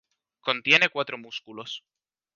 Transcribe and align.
Contiene 0.39 0.89
cuatro 0.89 1.19
músculos. 1.19 1.83